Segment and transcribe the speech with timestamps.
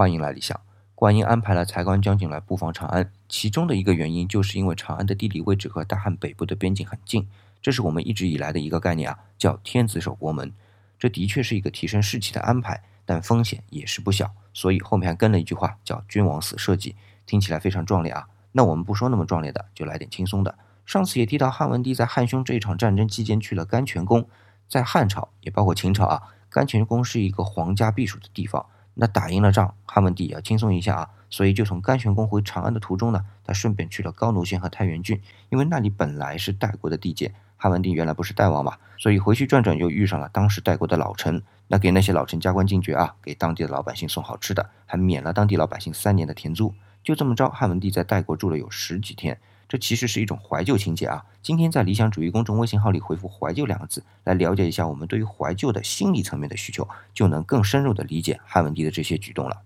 [0.00, 0.58] 欢迎来理想。
[0.94, 7.28] 观音安排了才官将军来布防长安，其中的一个原因就是因为长安的地理位置和大汉北部的边境很近，
[7.60, 10.54] 这是我们一直以来的一个概念啊，叫天子守国门。
[10.98, 14.30] 这的确是一个提升士气的安排，但风险也是不小。
[14.54, 16.96] 所以后面还跟了一句话，叫“君王死社稷”，
[17.26, 18.28] 听起来非常壮烈啊。
[18.52, 20.56] 那我们不说那么壮烈的，就来点轻松的。
[20.86, 24.26] 上次也提到汉文帝在汉匈这一场战争期间去了甘泉宫，
[24.66, 28.64] 在汉朝也包括秦朝啊，甘泉宫是一个皇家避暑的地方。
[29.00, 37.32] 那打赢了仗，汉文帝也要轻松一下啊，所以就从甘泉宫回长安的途中呢，他顺便去了高卢县和太原郡，因为那里本来是代国的地界。
[37.56, 46.74] 汉文帝原来不是代王嘛，所以回去转转又遇上了当时代国的老臣，那给那些老臣加官进爵啊，给当地的老百姓送好吃的，还免了当地老百姓三年的田租。
[47.02, 49.40] 就这么着，汉文帝在代国住了有十几天。
[49.70, 51.24] 这其实是一种怀旧情节啊！
[51.44, 59.62] 今天在理想主义公众微信号里回复“怀旧”两个字，来了解一下我们对于怀旧的心理层面的需求，就能更深入的理解汉文帝的这些举动了。